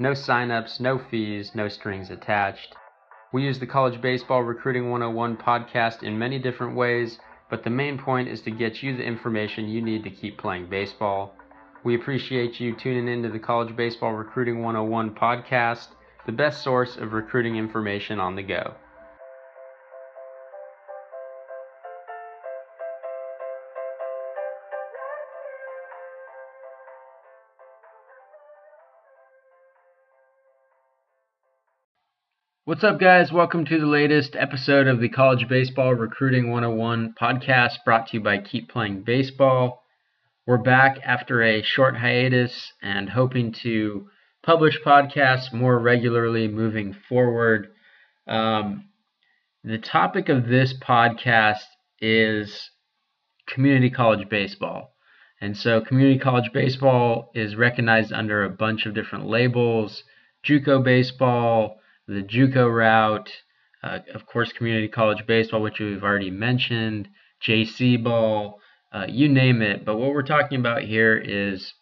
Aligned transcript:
No 0.00 0.10
signups, 0.10 0.80
no 0.80 0.98
fees, 0.98 1.54
no 1.54 1.68
strings 1.68 2.10
attached. 2.10 2.74
We 3.32 3.44
use 3.44 3.60
the 3.60 3.66
College 3.66 4.00
Baseball 4.00 4.42
Recruiting 4.42 4.90
101 4.90 5.36
podcast 5.36 6.02
in 6.02 6.18
many 6.18 6.40
different 6.40 6.74
ways, 6.74 7.20
but 7.48 7.62
the 7.62 7.70
main 7.70 7.96
point 7.96 8.28
is 8.28 8.40
to 8.42 8.50
get 8.50 8.82
you 8.82 8.96
the 8.96 9.04
information 9.04 9.68
you 9.68 9.80
need 9.80 10.02
to 10.02 10.10
keep 10.10 10.36
playing 10.36 10.66
baseball. 10.68 11.36
We 11.84 11.94
appreciate 11.94 12.58
you 12.58 12.74
tuning 12.74 13.06
in 13.06 13.22
to 13.22 13.28
the 13.28 13.38
College 13.38 13.76
Baseball 13.76 14.14
Recruiting 14.14 14.62
101 14.62 15.14
podcast, 15.14 15.88
the 16.26 16.32
best 16.32 16.64
source 16.64 16.96
of 16.96 17.12
recruiting 17.12 17.54
information 17.54 18.18
on 18.18 18.34
the 18.34 18.42
go. 18.42 18.74
What's 32.66 32.82
up, 32.82 32.98
guys? 32.98 33.30
Welcome 33.30 33.66
to 33.66 33.78
the 33.78 33.84
latest 33.84 34.34
episode 34.34 34.86
of 34.86 34.98
the 34.98 35.10
College 35.10 35.46
Baseball 35.50 35.92
Recruiting 35.92 36.50
101 36.50 37.14
podcast 37.20 37.84
brought 37.84 38.06
to 38.06 38.16
you 38.16 38.22
by 38.22 38.38
Keep 38.38 38.70
Playing 38.70 39.02
Baseball. 39.02 39.82
We're 40.46 40.56
back 40.56 40.96
after 41.04 41.42
a 41.42 41.62
short 41.62 41.94
hiatus 41.94 42.72
and 42.80 43.10
hoping 43.10 43.52
to 43.64 44.08
publish 44.42 44.80
podcasts 44.80 45.52
more 45.52 45.78
regularly 45.78 46.48
moving 46.48 46.96
forward. 47.06 47.68
Um, 48.26 48.86
the 49.62 49.76
topic 49.76 50.30
of 50.30 50.48
this 50.48 50.72
podcast 50.72 51.64
is 52.00 52.70
community 53.46 53.90
college 53.90 54.30
baseball. 54.30 54.94
And 55.38 55.54
so, 55.54 55.82
community 55.82 56.18
college 56.18 56.50
baseball 56.54 57.30
is 57.34 57.56
recognized 57.56 58.10
under 58.10 58.42
a 58.42 58.48
bunch 58.48 58.86
of 58.86 58.94
different 58.94 59.26
labels 59.26 60.02
Juco 60.42 60.82
baseball 60.82 61.78
the 62.06 62.22
JUCO 62.22 62.74
route, 62.74 63.30
uh, 63.82 64.00
of 64.14 64.26
course, 64.26 64.52
community 64.52 64.88
college 64.88 65.26
baseball, 65.26 65.62
which 65.62 65.78
we've 65.78 66.02
already 66.02 66.30
mentioned, 66.30 67.08
JC 67.46 68.02
ball, 68.02 68.60
uh, 68.92 69.06
you 69.08 69.28
name 69.28 69.62
it. 69.62 69.84
But 69.84 69.96
what 69.96 70.10
we're 70.10 70.22
talking 70.22 70.58
about 70.58 70.82
here 70.82 71.16
is 71.16 71.74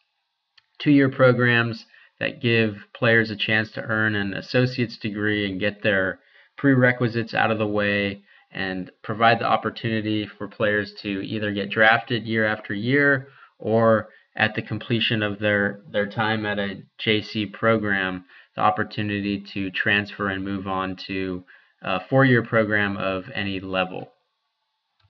two-year 0.79 1.11
programs 1.11 1.85
that 2.19 2.41
give 2.41 2.77
players 2.95 3.31
a 3.31 3.37
chance 3.37 3.71
to 3.73 3.83
earn 3.83 4.15
an 4.15 4.33
associate's 4.35 4.97
degree 4.97 5.49
and 5.49 5.61
get 5.61 5.83
their 5.83 6.21
prerequisites 6.57 7.35
out 7.35 7.51
of 7.51 7.59
the 7.59 7.67
way 7.67 8.23
and 8.53 8.91
provide 9.03 9.39
the 9.39 9.47
opportunity 9.47 10.27
for 10.27 10.47
players 10.47 10.93
to 11.03 11.21
either 11.23 11.53
get 11.53 11.71
drafted 11.71 12.27
year 12.27 12.45
after 12.45 12.75
year 12.75 13.29
or 13.59 14.09
at 14.37 14.55
the 14.55 14.63
completion 14.63 15.23
of 15.23 15.39
their, 15.39 15.81
their 15.91 16.07
time 16.07 16.47
at 16.47 16.59
a 16.59 16.83
JC 17.05 17.53
program 17.53 18.25
the 18.55 18.63
opportunity 18.63 19.45
to 19.55 19.71
transfer 19.71 20.29
and 20.29 20.45
move 20.45 20.67
on 20.67 20.97
to 21.07 21.45
a 21.83 22.01
four 22.09 22.25
year 22.25 22.43
program 22.43 22.97
of 22.97 23.25
any 23.35 23.61
level. 23.61 24.13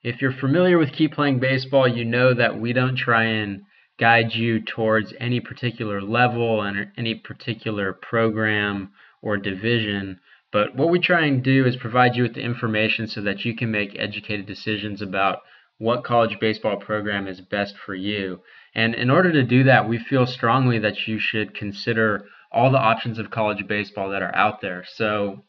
If 0.02 0.20
you're 0.20 0.32
familiar 0.32 0.78
with 0.78 0.92
Keep 0.92 1.14
Playing 1.14 1.38
Baseball, 1.38 1.86
you 1.86 2.04
know 2.04 2.34
that 2.34 2.60
we 2.60 2.72
don't 2.72 2.96
try 2.96 3.24
and 3.24 3.62
guide 4.00 4.34
you 4.34 4.60
towards 4.60 5.14
any 5.20 5.38
particular 5.38 6.02
level 6.02 6.62
and 6.62 6.90
any 6.96 7.14
particular 7.14 7.92
program 7.92 8.90
or 9.20 9.36
division. 9.36 10.18
But 10.52 10.74
what 10.74 10.90
we 10.90 10.98
try 10.98 11.26
and 11.26 11.42
do 11.42 11.64
is 11.66 11.76
provide 11.76 12.16
you 12.16 12.24
with 12.24 12.34
the 12.34 12.42
information 12.42 13.06
so 13.06 13.20
that 13.22 13.44
you 13.44 13.54
can 13.54 13.70
make 13.70 13.96
educated 13.98 14.46
decisions 14.46 15.00
about 15.00 15.40
what 15.78 16.04
college 16.04 16.38
baseball 16.40 16.76
program 16.76 17.26
is 17.26 17.40
best 17.40 17.74
for 17.76 17.94
you. 17.94 18.40
And 18.74 18.94
in 18.94 19.10
order 19.10 19.32
to 19.32 19.42
do 19.42 19.64
that, 19.64 19.88
we 19.88 19.98
feel 19.98 20.26
strongly 20.26 20.78
that 20.80 21.06
you 21.06 21.18
should 21.18 21.54
consider 21.54 22.24
all 22.52 22.70
the 22.70 22.78
options 22.78 23.18
of 23.18 23.30
college 23.30 23.66
baseball 23.66 24.10
that 24.10 24.22
are 24.22 24.34
out 24.34 24.60
there. 24.60 24.84
So, 24.96 25.42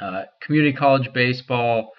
uh, 0.00 0.24
community 0.40 0.76
college 0.76 1.12
baseball 1.12 1.92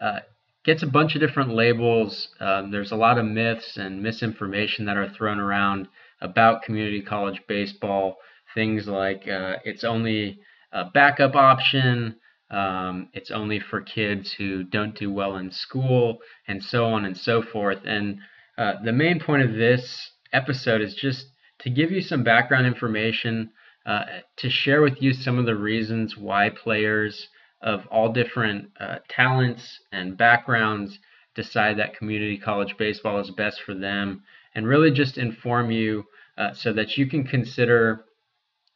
uh, 0.00 0.20
gets 0.64 0.82
a 0.82 0.86
bunch 0.86 1.14
of 1.14 1.20
different 1.20 1.54
labels. 1.54 2.28
Um, 2.40 2.70
there's 2.70 2.92
a 2.92 2.96
lot 2.96 3.18
of 3.18 3.24
myths 3.24 3.76
and 3.76 4.02
misinformation 4.02 4.84
that 4.86 4.96
are 4.96 5.08
thrown 5.08 5.40
around 5.40 5.88
about 6.20 6.62
community 6.62 7.02
college 7.02 7.42
baseball. 7.48 8.16
Things 8.54 8.86
like 8.86 9.26
uh, 9.28 9.56
it's 9.64 9.84
only 9.84 10.38
a 10.72 10.84
backup 10.84 11.34
option, 11.34 12.16
um, 12.50 13.08
it's 13.14 13.30
only 13.30 13.58
for 13.58 13.80
kids 13.80 14.32
who 14.32 14.62
don't 14.62 14.96
do 14.98 15.10
well 15.10 15.36
in 15.36 15.50
school, 15.50 16.18
and 16.46 16.62
so 16.62 16.84
on 16.86 17.04
and 17.04 17.16
so 17.16 17.42
forth. 17.42 17.78
And 17.84 18.18
uh, 18.58 18.74
the 18.84 18.92
main 18.92 19.20
point 19.20 19.42
of 19.42 19.54
this 19.54 20.10
episode 20.32 20.82
is 20.82 20.94
just 20.94 21.26
to 21.60 21.70
give 21.70 21.90
you 21.90 22.02
some 22.02 22.22
background 22.22 22.66
information 22.66 23.50
uh, 23.86 24.04
to 24.36 24.48
share 24.50 24.82
with 24.82 25.02
you 25.02 25.12
some 25.12 25.38
of 25.38 25.46
the 25.46 25.56
reasons 25.56 26.16
why 26.16 26.50
players 26.50 27.28
of 27.60 27.86
all 27.86 28.12
different 28.12 28.70
uh, 28.80 28.96
talents 29.08 29.80
and 29.92 30.16
backgrounds 30.16 30.98
decide 31.34 31.78
that 31.78 31.96
community 31.96 32.36
college 32.36 32.76
baseball 32.76 33.18
is 33.18 33.30
best 33.30 33.60
for 33.62 33.74
them, 33.74 34.22
and 34.54 34.66
really 34.66 34.90
just 34.90 35.16
inform 35.16 35.70
you 35.70 36.04
uh, 36.36 36.52
so 36.54 36.72
that 36.72 36.96
you 36.96 37.06
can 37.06 37.24
consider 37.24 38.04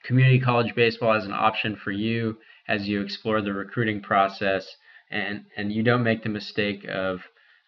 community 0.04 0.40
college 0.40 0.74
baseball 0.74 1.12
as 1.14 1.24
an 1.24 1.32
option 1.32 1.76
for 1.76 1.90
you 1.90 2.38
as 2.68 2.88
you 2.88 3.00
explore 3.00 3.40
the 3.42 3.52
recruiting 3.52 4.00
process 4.00 4.76
and, 5.10 5.44
and 5.56 5.72
you 5.72 5.82
don't 5.82 6.02
make 6.02 6.22
the 6.22 6.28
mistake 6.28 6.84
of 6.88 7.20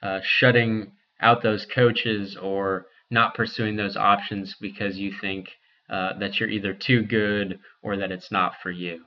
uh, 0.03 0.20
shutting 0.22 0.93
out 1.20 1.43
those 1.43 1.66
coaches 1.66 2.37
or 2.37 2.87
not 3.10 3.34
pursuing 3.34 3.76
those 3.76 3.97
options 3.97 4.55
because 4.60 4.97
you 4.97 5.12
think 5.20 5.49
uh, 5.91 6.19
that 6.19 6.38
you're 6.38 6.49
either 6.49 6.75
too 6.75 7.03
good 7.03 7.59
or 7.82 7.97
that 7.97 8.12
it's 8.12 8.31
not 8.31 8.54
for 8.62 8.71
you. 8.71 9.04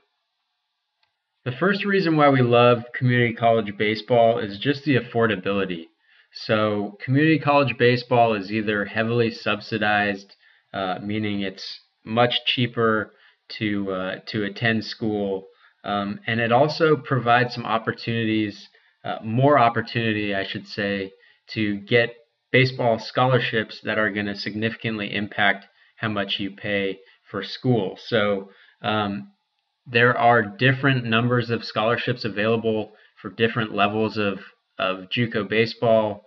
The 1.43 1.51
first 1.51 1.85
reason 1.85 2.17
why 2.17 2.29
we 2.29 2.41
love 2.41 2.83
community 2.93 3.33
college 3.33 3.75
baseball 3.77 4.37
is 4.37 4.59
just 4.59 4.83
the 4.83 4.97
affordability. 4.97 5.85
So, 6.33 6.97
community 7.03 7.39
college 7.39 7.77
baseball 7.77 8.35
is 8.35 8.51
either 8.51 8.85
heavily 8.85 9.31
subsidized, 9.31 10.35
uh, 10.73 10.99
meaning 11.01 11.41
it's 11.41 11.81
much 12.05 12.45
cheaper 12.45 13.13
to 13.57 13.91
uh, 13.91 14.15
to 14.27 14.43
attend 14.43 14.85
school, 14.85 15.47
um, 15.83 16.19
and 16.27 16.39
it 16.39 16.51
also 16.51 16.95
provides 16.95 17.53
some 17.55 17.65
opportunities, 17.65 18.69
uh, 19.03 19.17
more 19.23 19.59
opportunity, 19.59 20.33
I 20.33 20.45
should 20.45 20.67
say, 20.67 21.11
to 21.49 21.77
get 21.81 22.15
baseball 22.51 22.99
scholarships 22.99 23.81
that 23.81 23.97
are 23.97 24.11
going 24.11 24.27
to 24.27 24.35
significantly 24.35 25.13
impact 25.13 25.65
how 26.01 26.09
much 26.09 26.39
you 26.39 26.49
pay 26.49 26.99
for 27.29 27.43
school. 27.43 27.95
So 28.07 28.49
um, 28.81 29.31
there 29.85 30.17
are 30.17 30.41
different 30.41 31.05
numbers 31.05 31.51
of 31.51 31.63
scholarships 31.63 32.25
available 32.25 32.93
for 33.21 33.29
different 33.29 33.73
levels 33.73 34.17
of, 34.17 34.39
of 34.79 35.09
JUCO 35.09 35.47
baseball. 35.47 36.25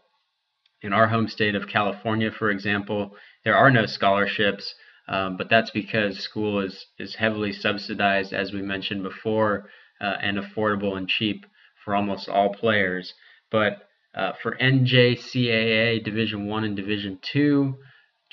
In 0.81 0.93
our 0.93 1.09
home 1.09 1.29
state 1.29 1.57
of 1.57 1.67
California, 1.67 2.31
for 2.31 2.51
example, 2.51 3.17
there 3.45 3.57
are 3.57 3.71
no 3.71 3.87
scholarships, 3.87 4.75
um, 5.09 5.37
but 5.37 5.51
that's 5.51 5.71
because 5.71 6.19
school 6.21 6.61
is, 6.61 6.87
is 6.99 7.17
heavily 7.17 7.53
subsidized, 7.53 8.33
as 8.33 8.53
we 8.53 8.63
mentioned 8.63 9.03
before, 9.03 9.71
uh, 10.01 10.17
and 10.23 10.39
affordable 10.39 10.97
and 10.97 11.09
cheap 11.09 11.47
for 11.85 11.97
almost 11.97 12.29
all 12.29 12.55
players. 12.55 13.13
But 13.51 13.89
uh, 14.15 14.33
for 14.41 14.57
NJCAA 14.57 16.05
Division 16.05 16.47
One 16.47 16.65
and 16.65 16.77
Division 16.77 17.19
Two 17.23 17.77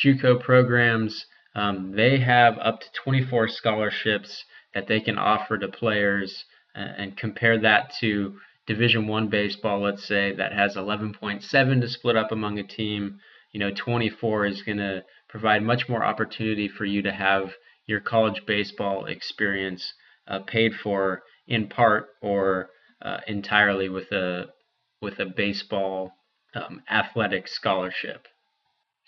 JUCO 0.03 0.41
programs, 0.41 1.25
um, 1.55 1.91
they 1.91 2.19
have 2.19 2.57
up 2.59 2.79
to 2.81 2.87
24 3.03 3.49
scholarships 3.49 4.45
that 4.73 4.87
they 4.87 5.01
can 5.01 5.17
offer 5.17 5.57
to 5.57 5.67
players, 5.67 6.45
uh, 6.75 6.79
and 6.97 7.17
compare 7.17 7.59
that 7.59 7.93
to 7.99 8.39
Division 8.67 9.07
One 9.07 9.27
baseball, 9.27 9.81
let's 9.81 10.05
say 10.07 10.33
that 10.33 10.53
has 10.53 10.75
11.7 10.75 11.81
to 11.81 11.89
split 11.89 12.15
up 12.15 12.31
among 12.31 12.57
a 12.57 12.63
team. 12.63 13.19
You 13.51 13.59
know, 13.59 13.71
24 13.71 14.45
is 14.45 14.61
going 14.61 14.77
to 14.77 15.03
provide 15.27 15.63
much 15.63 15.89
more 15.89 16.05
opportunity 16.05 16.69
for 16.69 16.85
you 16.85 17.01
to 17.01 17.11
have 17.11 17.53
your 17.85 17.99
college 17.99 18.45
baseball 18.45 19.05
experience 19.05 19.93
uh, 20.27 20.39
paid 20.39 20.73
for 20.75 21.23
in 21.47 21.67
part 21.67 22.09
or 22.21 22.69
uh, 23.01 23.19
entirely 23.27 23.89
with 23.89 24.11
a 24.11 24.47
with 25.01 25.19
a 25.19 25.25
baseball 25.25 26.13
um, 26.53 26.81
athletic 26.89 27.47
scholarship. 27.47 28.27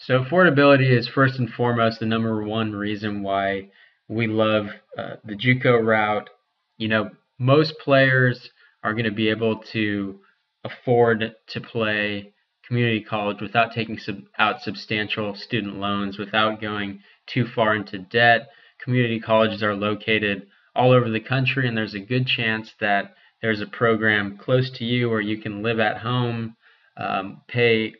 So 0.06 0.22
affordability 0.22 0.92
is 0.92 1.08
first 1.08 1.40
and 1.40 1.50
foremost 1.50 2.02
the 2.02 2.06
number 2.06 2.44
one 2.44 2.74
reason 2.74 3.24
why 3.24 3.70
we 4.10 4.28
love 4.28 4.68
uh, 4.98 5.16
the 5.24 5.34
JUCO 5.34 5.82
route. 5.82 6.30
You 6.78 6.90
know, 6.90 7.12
most 7.40 7.80
players 7.80 8.50
are 8.84 8.92
going 8.92 9.06
to 9.06 9.12
be 9.12 9.30
able 9.30 9.60
to 9.72 10.20
afford 10.66 11.34
to 11.48 11.62
play 11.62 12.34
community 12.68 13.02
college 13.02 13.40
without 13.40 13.72
taking 13.72 13.98
sub- 13.98 14.24
out 14.38 14.62
substantial 14.62 15.36
student 15.36 15.78
loans, 15.78 16.18
without 16.18 16.60
going 16.60 17.00
too 17.26 17.46
far 17.56 17.74
into 17.74 17.98
debt. 17.98 18.50
Community 18.84 19.22
colleges 19.22 19.64
are 19.64 19.74
located 19.74 20.48
all 20.76 20.92
over 20.92 21.10
the 21.10 21.22
country, 21.22 21.66
and 21.66 21.78
there's 21.78 21.96
a 21.96 22.00
good 22.00 22.28
chance 22.28 22.74
that 22.82 23.16
there's 23.42 23.62
a 23.62 23.68
program 23.68 24.38
close 24.38 24.70
to 24.72 24.84
you 24.84 25.10
where 25.10 25.22
you 25.22 25.38
can 25.38 25.64
live 25.64 25.80
at 25.80 26.00
home, 26.00 26.58
um, 26.98 27.42
pay 27.48 27.94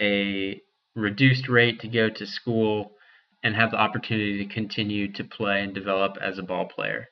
a 0.00 0.60
reduced 0.96 1.48
rate 1.48 1.80
to 1.80 1.88
go 1.88 2.08
to 2.08 2.26
school, 2.26 2.92
and 3.42 3.54
have 3.54 3.70
the 3.70 3.78
opportunity 3.78 4.44
to 4.44 4.52
continue 4.52 5.12
to 5.12 5.22
play 5.22 5.62
and 5.62 5.72
develop 5.72 6.16
as 6.20 6.38
a 6.38 6.42
ball 6.42 6.66
player. 6.66 7.06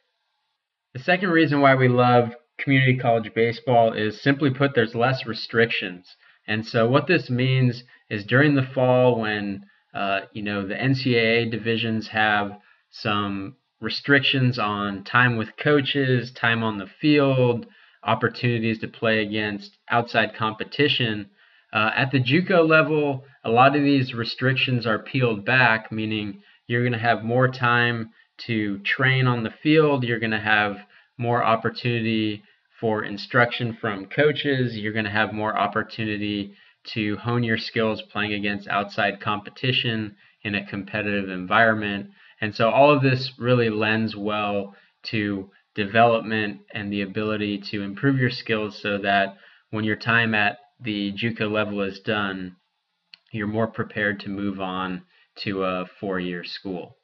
The 0.94 1.00
second 1.00 1.30
reason 1.30 1.60
why 1.60 1.74
we 1.76 1.86
love 1.88 2.34
community 2.58 2.96
college 2.96 3.32
baseball 3.34 3.92
is 3.92 4.20
simply 4.20 4.50
put, 4.50 4.74
there's 4.74 4.94
less 4.94 5.26
restrictions. 5.26 6.16
And 6.46 6.66
so 6.66 6.88
what 6.88 7.06
this 7.06 7.30
means 7.30 7.84
is 8.10 8.24
during 8.24 8.54
the 8.54 8.62
fall 8.74 9.20
when 9.20 9.64
uh, 9.94 10.22
you 10.32 10.42
know 10.42 10.66
the 10.66 10.74
NCAA 10.74 11.50
divisions 11.50 12.08
have 12.08 12.58
some 12.90 13.56
restrictions 13.80 14.58
on 14.58 15.04
time 15.04 15.36
with 15.36 15.56
coaches, 15.56 16.32
time 16.32 16.62
on 16.62 16.78
the 16.78 16.86
field, 17.00 17.66
opportunities 18.02 18.80
to 18.80 18.88
play 18.88 19.20
against 19.20 19.78
outside 19.88 20.34
competition. 20.34 21.30
Uh, 21.74 21.90
at 21.96 22.12
the 22.12 22.20
JUCO 22.20 22.66
level, 22.68 23.24
a 23.42 23.50
lot 23.50 23.74
of 23.74 23.82
these 23.82 24.14
restrictions 24.14 24.86
are 24.86 25.00
peeled 25.00 25.44
back, 25.44 25.90
meaning 25.90 26.40
you're 26.68 26.82
going 26.82 26.92
to 26.92 26.98
have 26.98 27.24
more 27.24 27.48
time 27.48 28.10
to 28.46 28.78
train 28.78 29.26
on 29.26 29.42
the 29.42 29.52
field. 29.62 30.04
You're 30.04 30.20
going 30.20 30.30
to 30.30 30.38
have 30.38 30.76
more 31.18 31.42
opportunity 31.42 32.44
for 32.80 33.04
instruction 33.04 33.76
from 33.80 34.06
coaches. 34.06 34.76
You're 34.76 34.92
going 34.92 35.04
to 35.04 35.10
have 35.10 35.32
more 35.32 35.58
opportunity 35.58 36.54
to 36.94 37.16
hone 37.16 37.42
your 37.42 37.58
skills 37.58 38.02
playing 38.02 38.34
against 38.34 38.68
outside 38.68 39.20
competition 39.20 40.14
in 40.42 40.54
a 40.54 40.66
competitive 40.66 41.28
environment. 41.28 42.10
And 42.40 42.54
so 42.54 42.70
all 42.70 42.94
of 42.94 43.02
this 43.02 43.32
really 43.38 43.70
lends 43.70 44.14
well 44.14 44.76
to 45.10 45.50
development 45.74 46.60
and 46.72 46.92
the 46.92 47.02
ability 47.02 47.62
to 47.70 47.82
improve 47.82 48.18
your 48.18 48.30
skills 48.30 48.80
so 48.80 48.98
that 48.98 49.36
when 49.70 49.84
your 49.84 49.96
time 49.96 50.34
at 50.34 50.58
the 50.80 51.12
JUCO 51.12 51.50
level 51.50 51.80
is 51.82 52.00
done, 52.00 52.56
you're 53.32 53.46
more 53.46 53.66
prepared 53.66 54.20
to 54.20 54.28
move 54.28 54.60
on 54.60 55.02
to 55.36 55.64
a 55.64 55.86
four 56.00 56.20
year 56.20 56.44
school. 56.44 56.96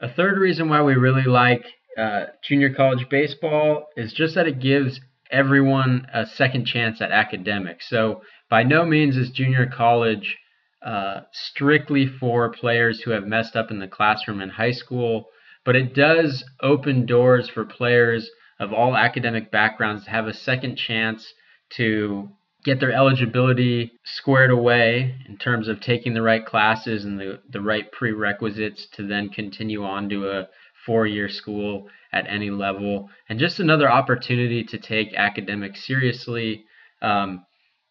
A 0.00 0.08
third 0.08 0.38
reason 0.38 0.68
why 0.68 0.82
we 0.82 0.94
really 0.94 1.24
like 1.24 1.64
uh, 1.96 2.26
junior 2.42 2.72
college 2.74 3.08
baseball 3.08 3.86
is 3.96 4.12
just 4.12 4.34
that 4.34 4.46
it 4.46 4.60
gives 4.60 5.00
everyone 5.30 6.06
a 6.12 6.26
second 6.26 6.66
chance 6.66 7.00
at 7.00 7.10
academics. 7.10 7.88
So, 7.88 8.22
by 8.50 8.62
no 8.62 8.84
means 8.84 9.16
is 9.16 9.30
junior 9.30 9.66
college 9.66 10.36
uh, 10.84 11.22
strictly 11.32 12.06
for 12.06 12.50
players 12.50 13.00
who 13.00 13.12
have 13.12 13.26
messed 13.26 13.56
up 13.56 13.70
in 13.70 13.78
the 13.78 13.88
classroom 13.88 14.40
in 14.40 14.50
high 14.50 14.72
school, 14.72 15.26
but 15.64 15.76
it 15.76 15.94
does 15.94 16.44
open 16.60 17.06
doors 17.06 17.48
for 17.48 17.64
players 17.64 18.30
of 18.60 18.72
all 18.72 18.96
academic 18.96 19.50
backgrounds 19.50 20.04
to 20.04 20.10
have 20.10 20.26
a 20.26 20.34
second 20.34 20.76
chance 20.76 21.32
to 21.76 22.28
get 22.64 22.80
their 22.80 22.92
eligibility 22.92 23.92
squared 24.04 24.50
away 24.50 25.14
in 25.28 25.36
terms 25.36 25.68
of 25.68 25.80
taking 25.80 26.14
the 26.14 26.22
right 26.22 26.46
classes 26.46 27.04
and 27.04 27.20
the, 27.20 27.40
the 27.50 27.60
right 27.60 27.92
prerequisites 27.92 28.86
to 28.86 29.06
then 29.06 29.28
continue 29.28 29.84
on 29.84 30.08
to 30.08 30.30
a 30.30 30.48
four 30.86 31.06
year 31.06 31.28
school 31.28 31.88
at 32.12 32.26
any 32.28 32.50
level, 32.50 33.10
and 33.28 33.38
just 33.38 33.58
another 33.58 33.90
opportunity 33.90 34.62
to 34.62 34.78
take 34.78 35.14
academics 35.14 35.86
seriously. 35.86 36.64
Um, 37.02 37.44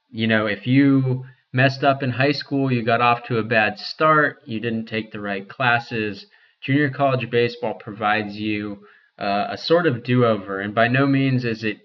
you 0.09 0.27
know, 0.27 0.45
if 0.45 0.65
you 0.65 1.25
messed 1.51 1.83
up 1.83 2.01
in 2.01 2.12
high 2.12 2.31
school, 2.31 2.71
you 2.71 2.83
got 2.83 3.01
off 3.01 3.24
to 3.25 3.38
a 3.38 3.44
bad 3.44 3.77
start, 3.77 4.38
you 4.45 4.59
didn't 4.59 4.85
take 4.85 5.12
the 5.12 5.19
right 5.19 5.47
classes, 5.47 6.25
junior 6.62 6.89
college 6.89 7.30
baseball 7.30 7.74
provides 7.75 8.35
you 8.38 8.85
uh, 9.19 9.47
a 9.50 9.57
sort 9.57 9.85
of 9.85 10.03
do 10.03 10.25
over. 10.25 10.59
And 10.59 10.74
by 10.74 10.88
no 10.88 11.06
means 11.06 11.44
is 11.44 11.63
it 11.63 11.77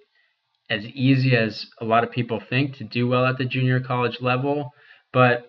as 0.70 0.84
easy 0.84 1.36
as 1.36 1.66
a 1.80 1.84
lot 1.84 2.04
of 2.04 2.10
people 2.10 2.40
think 2.40 2.76
to 2.76 2.84
do 2.84 3.08
well 3.08 3.26
at 3.26 3.38
the 3.38 3.44
junior 3.44 3.80
college 3.80 4.20
level, 4.20 4.72
but 5.12 5.46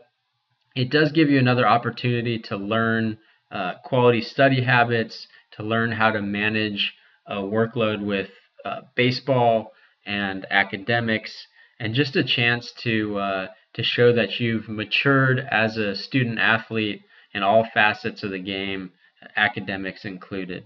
it 0.75 0.89
does 0.89 1.11
give 1.11 1.29
you 1.29 1.39
another 1.39 1.67
opportunity 1.67 2.39
to 2.39 2.55
learn 2.55 3.17
uh, 3.51 3.73
quality 3.83 4.21
study 4.21 4.61
habits, 4.61 5.27
to 5.51 5.63
learn 5.63 5.91
how 5.91 6.11
to 6.11 6.21
manage 6.21 6.93
a 7.27 7.35
workload 7.35 8.05
with 8.05 8.29
uh, 8.63 8.81
baseball 8.95 9.71
and 10.05 10.45
academics, 10.49 11.47
and 11.79 11.93
just 11.93 12.15
a 12.15 12.23
chance 12.23 12.71
to 12.71 13.17
uh, 13.17 13.47
to 13.73 13.83
show 13.83 14.13
that 14.13 14.39
you've 14.39 14.69
matured 14.69 15.39
as 15.51 15.77
a 15.77 15.95
student 15.95 16.39
athlete 16.39 17.01
in 17.33 17.43
all 17.43 17.67
facets 17.73 18.23
of 18.23 18.31
the 18.31 18.39
game, 18.39 18.91
academics 19.35 20.05
included. 20.05 20.65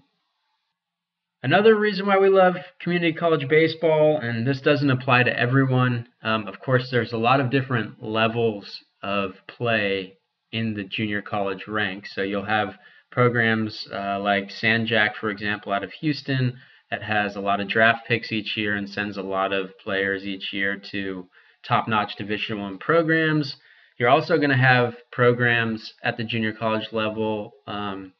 Another 1.43 1.75
reason 1.75 2.05
why 2.05 2.17
we 2.17 2.29
love 2.29 2.55
community 2.79 3.11
college 3.11 3.49
baseball, 3.49 4.17
and 4.17 4.47
this 4.47 4.61
doesn't 4.61 4.89
apply 4.89 5.23
to 5.23 5.37
everyone, 5.37 6.07
um, 6.21 6.47
of 6.47 6.61
course, 6.61 6.89
there's 6.89 7.11
a 7.11 7.17
lot 7.17 7.41
of 7.41 7.49
different 7.49 8.01
levels 8.01 8.79
of 9.01 9.33
play 9.45 10.15
in 10.53 10.73
the 10.73 10.85
junior 10.85 11.21
college 11.21 11.67
ranks. 11.67 12.15
So 12.15 12.21
you'll 12.21 12.45
have 12.45 12.77
programs 13.11 13.85
uh, 13.93 14.21
like 14.21 14.51
San-Jac, 14.51 15.17
for 15.17 15.29
example, 15.29 15.73
out 15.73 15.83
of 15.83 15.91
Houston, 15.99 16.57
that 16.89 17.03
has 17.03 17.35
a 17.35 17.41
lot 17.41 17.59
of 17.59 17.67
draft 17.67 18.07
picks 18.07 18.31
each 18.31 18.55
year 18.55 18.77
and 18.77 18.89
sends 18.89 19.17
a 19.17 19.21
lot 19.21 19.51
of 19.51 19.77
players 19.79 20.23
each 20.23 20.53
year 20.53 20.81
to 20.91 21.27
top-notch 21.67 22.15
Division 22.15 22.61
One 22.61 22.77
programs. 22.77 23.57
You're 23.97 24.07
also 24.07 24.37
going 24.37 24.49
to 24.49 24.55
have 24.55 24.95
programs 25.11 25.93
at 26.03 26.15
the 26.15 26.23
junior 26.23 26.53
college 26.53 26.87
level 26.93 27.51
um, 27.67 28.13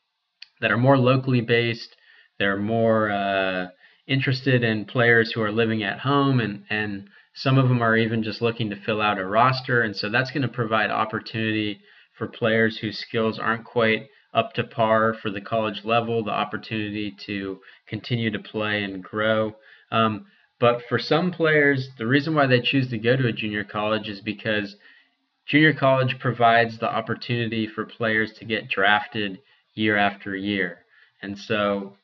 that 0.59 0.71
are 0.71 0.77
more 0.77 0.97
locally 0.97 1.39
based 1.39 1.95
they're 2.39 2.57
more 2.57 3.11
uh, 3.11 3.67
interested 4.07 4.63
in 4.63 4.85
players 4.85 5.31
who 5.31 5.41
are 5.41 5.51
living 5.51 5.83
at 5.83 5.99
home, 5.99 6.39
and, 6.39 6.63
and 6.69 7.09
some 7.33 7.57
of 7.57 7.69
them 7.69 7.81
are 7.81 7.97
even 7.97 8.23
just 8.23 8.41
looking 8.41 8.69
to 8.69 8.75
fill 8.75 9.01
out 9.01 9.19
a 9.19 9.25
roster. 9.25 9.81
And 9.81 9.95
so 9.95 10.09
that's 10.09 10.31
going 10.31 10.43
to 10.43 10.47
provide 10.47 10.91
opportunity 10.91 11.79
for 12.17 12.27
players 12.27 12.77
whose 12.77 12.99
skills 12.99 13.39
aren't 13.39 13.65
quite 13.65 14.07
up 14.33 14.53
to 14.53 14.63
par 14.63 15.13
for 15.13 15.29
the 15.29 15.41
college 15.41 15.81
level, 15.83 16.23
the 16.23 16.31
opportunity 16.31 17.15
to 17.25 17.59
continue 17.87 18.31
to 18.31 18.39
play 18.39 18.83
and 18.83 19.03
grow. 19.03 19.55
Um, 19.91 20.25
but 20.59 20.81
for 20.87 20.97
some 20.97 21.31
players, 21.31 21.89
the 21.97 22.07
reason 22.07 22.35
why 22.35 22.47
they 22.47 22.61
choose 22.61 22.89
to 22.89 22.97
go 22.97 23.15
to 23.15 23.27
a 23.27 23.33
junior 23.33 23.63
college 23.63 24.07
is 24.07 24.21
because 24.21 24.75
junior 25.45 25.73
college 25.73 26.19
provides 26.19 26.77
the 26.77 26.89
opportunity 26.89 27.67
for 27.67 27.85
players 27.85 28.33
to 28.33 28.45
get 28.45 28.69
drafted 28.69 29.39
year 29.75 29.97
after 29.97 30.35
year. 30.35 30.79
And 31.21 31.37
so 31.37 31.95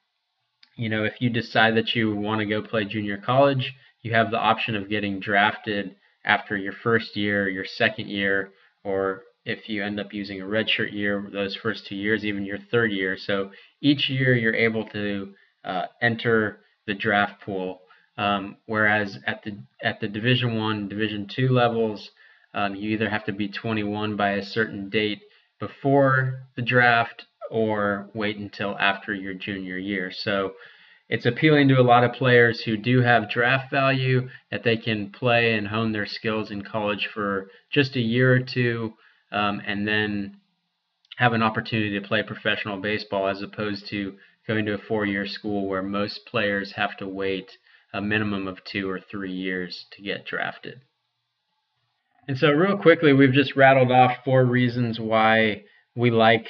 you 0.80 0.88
know, 0.88 1.04
if 1.04 1.20
you 1.20 1.30
decide 1.30 1.76
that 1.76 1.94
you 1.94 2.16
want 2.16 2.40
to 2.40 2.46
go 2.46 2.62
play 2.62 2.86
junior 2.86 3.18
college, 3.18 3.76
you 4.02 4.14
have 4.14 4.32
the 4.32 4.40
option 4.40 4.76
of 4.76 4.90
getting 4.90 5.20
drafted 5.20 5.96
after 6.24 6.56
your 6.56 6.72
first 6.72 7.18
year, 7.18 7.50
your 7.50 7.66
second 7.66 8.08
year, 8.08 8.52
or 8.86 9.24
if 9.44 9.68
you 9.68 9.84
end 9.84 10.00
up 10.00 10.14
using 10.14 10.42
a 10.42 10.46
redshirt 10.46 10.94
year, 10.94 11.30
those 11.34 11.54
first 11.58 11.86
two 11.86 11.96
years, 11.96 12.24
even 12.24 12.46
your 12.46 12.60
third 12.72 12.94
year. 12.94 13.18
So 13.18 13.52
each 13.82 14.10
year 14.10 14.34
you're 14.36 14.56
able 14.56 14.86
to 14.86 15.34
uh, 15.66 15.86
enter 16.02 16.62
the 16.88 16.94
draft 16.94 17.42
pool. 17.42 17.82
Um, 18.18 18.56
whereas 18.66 19.18
at 19.28 19.44
the 19.44 19.58
at 19.82 20.00
the 20.00 20.08
Division 20.08 20.58
One, 20.58 20.88
Division 20.88 21.28
Two 21.28 21.50
levels, 21.50 22.10
um, 22.54 22.76
you 22.76 22.92
either 22.92 23.10
have 23.10 23.26
to 23.26 23.34
be 23.34 23.50
21 23.50 24.16
by 24.16 24.32
a 24.32 24.46
certain 24.46 24.90
date 24.90 25.22
before 25.60 26.44
the 26.56 26.62
draft 26.62 27.26
or 27.50 28.10
wait 28.14 28.38
until 28.38 28.78
after 28.80 29.14
your 29.14 29.34
junior 29.34 29.78
year. 29.78 30.12
So 30.12 30.54
it's 31.10 31.26
appealing 31.26 31.68
to 31.70 31.80
a 31.80 31.84
lot 31.84 32.04
of 32.04 32.14
players 32.14 32.62
who 32.62 32.78
do 32.78 33.02
have 33.02 33.32
draft 33.32 33.72
value 33.72 34.30
that 34.52 34.64
they 34.64 34.78
can 34.78 35.12
play 35.12 35.56
and 35.56 35.68
hone 35.68 35.92
their 35.92 36.06
skills 36.06 36.52
in 36.52 36.62
college 36.62 37.10
for 37.14 37.50
just 37.72 37.96
a 37.96 38.02
year 38.02 38.34
or 38.34 38.40
two 38.40 38.94
um, 39.32 39.62
and 39.66 39.88
then 39.88 40.38
have 41.18 41.34
an 41.34 41.44
opportunity 41.44 42.00
to 42.00 42.08
play 42.08 42.24
professional 42.24 42.80
baseball 42.80 43.28
as 43.28 43.42
opposed 43.42 43.88
to 43.88 44.16
going 44.48 44.66
to 44.66 44.74
a 44.74 44.78
four 44.78 45.06
year 45.06 45.28
school 45.28 45.68
where 45.68 45.84
most 45.84 46.26
players 46.26 46.74
have 46.76 46.96
to 46.98 47.08
wait 47.08 47.58
a 47.94 48.02
minimum 48.02 48.48
of 48.48 48.64
two 48.64 48.90
or 48.90 49.00
three 49.00 49.32
years 49.32 49.86
to 49.92 50.02
get 50.02 50.26
drafted. 50.26 50.82
And 52.28 52.38
so, 52.38 52.52
real 52.52 52.78
quickly, 52.78 53.12
we've 53.12 53.34
just 53.34 53.56
rattled 53.56 53.92
off 53.92 54.24
four 54.24 54.46
reasons 54.46 55.00
why 55.00 55.64
we 55.96 56.12
like 56.12 56.48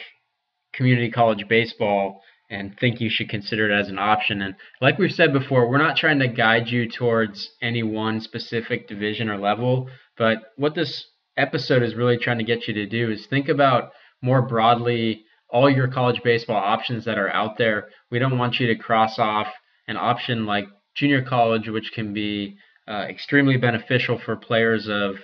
community 0.73 1.11
college 1.11 1.45
baseball 1.47 2.21
and 2.49 2.75
think 2.79 2.99
you 2.99 3.09
should 3.09 3.29
consider 3.29 3.69
it 3.69 3.79
as 3.79 3.89
an 3.89 3.99
option. 3.99 4.41
And 4.41 4.55
like 4.81 4.97
we've 4.97 5.11
said 5.11 5.31
before, 5.31 5.69
we're 5.69 5.77
not 5.77 5.97
trying 5.97 6.19
to 6.19 6.27
guide 6.27 6.67
you 6.67 6.89
towards 6.89 7.51
any 7.61 7.83
one 7.83 8.21
specific 8.21 8.87
division 8.87 9.29
or 9.29 9.37
level, 9.37 9.89
but 10.17 10.37
what 10.57 10.75
this 10.75 11.05
episode 11.37 11.83
is 11.83 11.95
really 11.95 12.17
trying 12.17 12.39
to 12.39 12.43
get 12.43 12.67
you 12.67 12.73
to 12.73 12.85
do 12.85 13.11
is 13.11 13.27
think 13.27 13.47
about 13.47 13.91
more 14.21 14.41
broadly 14.41 15.23
all 15.49 15.69
your 15.69 15.87
college 15.87 16.21
baseball 16.23 16.57
options 16.57 17.05
that 17.05 17.17
are 17.17 17.29
out 17.29 17.57
there. 17.57 17.89
We 18.11 18.19
don't 18.19 18.37
want 18.37 18.59
you 18.59 18.67
to 18.67 18.75
cross 18.75 19.17
off 19.17 19.47
an 19.87 19.97
option 19.97 20.45
like 20.45 20.65
junior 20.95 21.23
college, 21.23 21.67
which 21.69 21.91
can 21.93 22.13
be 22.13 22.57
uh, 22.87 23.05
extremely 23.09 23.57
beneficial 23.57 24.19
for 24.23 24.35
players 24.35 24.87
of 24.89 25.15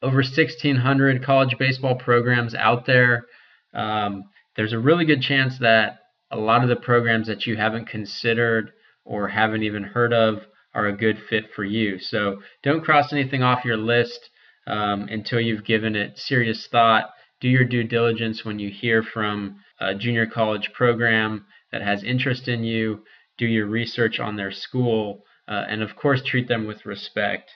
over 0.02 0.16
1,600 0.16 1.24
college 1.24 1.56
baseball 1.58 1.96
programs 1.96 2.54
out 2.54 2.86
there. 2.86 3.26
Um, 3.74 4.24
there's 4.56 4.72
a 4.72 4.78
really 4.78 5.04
good 5.04 5.22
chance 5.22 5.58
that 5.58 5.98
a 6.30 6.38
lot 6.38 6.62
of 6.62 6.68
the 6.68 6.76
programs 6.76 7.26
that 7.26 7.46
you 7.46 7.56
haven't 7.56 7.88
considered 7.88 8.70
or 9.04 9.28
haven't 9.28 9.62
even 9.62 9.82
heard 9.82 10.12
of 10.12 10.46
are 10.74 10.86
a 10.86 10.96
good 10.96 11.18
fit 11.28 11.44
for 11.54 11.64
you. 11.64 11.98
So 11.98 12.42
don't 12.62 12.84
cross 12.84 13.12
anything 13.12 13.42
off 13.42 13.64
your 13.64 13.76
list 13.76 14.30
um, 14.66 15.08
until 15.08 15.40
you've 15.40 15.64
given 15.64 15.96
it 15.96 16.18
serious 16.18 16.66
thought. 16.70 17.10
Do 17.40 17.48
your 17.48 17.64
due 17.64 17.84
diligence 17.84 18.44
when 18.44 18.58
you 18.58 18.70
hear 18.70 19.02
from 19.02 19.56
a 19.80 19.94
junior 19.94 20.26
college 20.26 20.70
program 20.72 21.46
that 21.72 21.82
has 21.82 22.04
interest 22.04 22.48
in 22.48 22.64
you. 22.64 23.02
Do 23.38 23.46
your 23.46 23.66
research 23.66 24.20
on 24.20 24.36
their 24.36 24.52
school, 24.52 25.24
uh, 25.48 25.64
and 25.68 25.82
of 25.82 25.96
course, 25.96 26.22
treat 26.22 26.48
them 26.48 26.66
with 26.66 26.84
respect. 26.84 27.50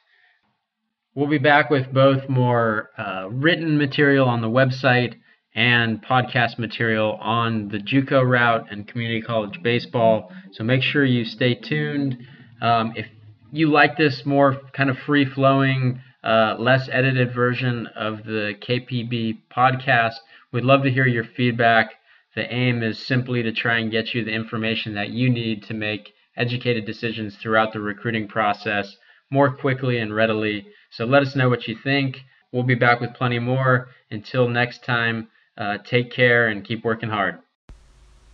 We'll 1.15 1.29
be 1.29 1.39
back 1.39 1.71
with 1.71 1.93
both 1.93 2.29
more 2.29 2.91
uh, 2.97 3.29
written 3.31 3.79
material 3.79 4.27
on 4.27 4.41
the 4.41 4.49
website 4.49 5.15
and 5.55 6.03
podcast 6.03 6.59
material 6.59 7.13
on 7.21 7.69
the 7.69 7.79
JUCO 7.79 8.29
route 8.29 8.67
and 8.71 8.89
community 8.89 9.23
college 9.23 9.63
baseball. 9.63 10.33
So 10.53 10.65
make 10.65 10.83
sure 10.83 11.05
you 11.05 11.25
stay 11.25 11.55
tuned. 11.55 12.19
Um, 12.65 12.95
if 12.97 13.07
you 13.53 13.71
like 13.71 13.99
this 13.99 14.25
more 14.25 14.59
kind 14.73 14.89
of 14.89 14.99
free 15.01 15.27
flowing, 15.27 16.01
uh, 16.25 16.57
less 16.59 16.89
edited 16.91 17.35
version 17.35 17.87
of 17.89 18.25
the 18.25 18.55
KPB 18.59 19.43
podcast, 19.55 20.15
we'd 20.51 20.65
love 20.65 20.83
to 20.85 20.91
hear 20.91 21.07
your 21.07 21.25
feedback. 21.25 21.91
The 22.35 22.51
aim 22.51 22.83
is 22.83 23.07
simply 23.07 23.43
to 23.43 23.53
try 23.53 23.81
and 23.81 23.91
get 23.91 24.15
you 24.15 24.25
the 24.25 24.33
information 24.33 24.95
that 24.95 25.11
you 25.11 25.29
need 25.29 25.63
to 25.65 25.75
make 25.75 26.15
educated 26.39 26.87
decisions 26.87 27.37
throughout 27.37 27.75
the 27.75 27.81
recruiting 27.81 28.29
process 28.29 28.97
more 29.31 29.55
quickly 29.55 29.99
and 29.99 30.15
readily. 30.15 30.67
So 30.89 31.05
let 31.05 31.21
us 31.21 31.37
know 31.37 31.51
what 31.51 31.69
you 31.69 31.77
think. 31.77 32.17
We'll 32.51 32.63
be 32.63 32.75
back 32.75 32.99
with 32.99 33.13
plenty 33.13 33.41
more. 33.41 33.89
Until 34.11 34.49
next 34.49 34.85
time, 34.85 35.29
uh, 35.59 35.79
take 35.85 36.11
care 36.11 36.49
and 36.49 36.65
keep 36.65 36.83
working 36.83 37.11
hard. 37.11 37.41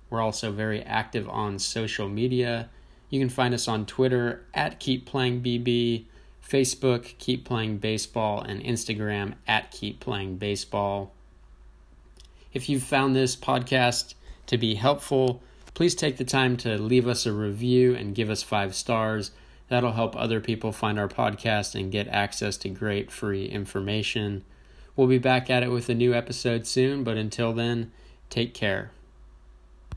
We're 0.09 0.21
also 0.21 0.53
very 0.53 0.83
active 0.85 1.29
on 1.29 1.59
social 1.59 2.09
media. 2.09 2.71
You 3.09 3.19
can 3.19 3.31
find 3.31 3.53
us 3.53 3.67
on 3.67 3.85
Twitter 3.85 4.45
at 4.55 4.79
KeepPlayingBB, 4.79 6.05
Facebook, 6.49 7.19
Keep 7.19 7.45
Playing 7.45 7.79
Baseball, 7.79 8.43
and 8.43 8.63
Instagram 8.63 9.35
at 9.49 9.73
Keep 9.73 9.99
Playing 9.99 10.37
Baseball. 10.37 11.13
If 12.53 12.69
you've 12.69 12.83
found 12.83 13.15
this 13.15 13.37
podcast 13.37 14.15
to 14.47 14.59
be 14.59 14.75
helpful, 14.75 15.43
please 15.75 15.95
take 15.95 16.17
the 16.17 16.25
time 16.25 16.57
to 16.59 16.77
leave 16.79 17.07
us 17.07 17.27
a 17.27 17.33
review 17.33 17.95
and 17.95 18.15
give 18.15 18.31
us 18.31 18.43
five 18.43 18.75
stars. 18.75 19.31
That'll 19.69 19.93
help 19.93 20.17
other 20.17 20.41
people 20.41 20.73
find 20.73 20.99
our 20.99 21.09
podcast 21.09 21.79
and 21.79 21.93
get 21.93 22.09
access 22.09 22.57
to 22.59 22.69
great 22.69 23.13
free 23.13 23.47
information. 23.47 24.45
We'll 24.97 25.07
be 25.07 25.19
back 25.19 25.49
at 25.49 25.63
it 25.63 25.71
with 25.71 25.89
a 25.89 25.95
new 25.95 26.13
episode 26.13 26.67
soon, 26.67 27.05
but 27.05 27.17
until 27.17 27.53
then, 27.53 27.93
take 28.29 28.53
care. 28.53 28.91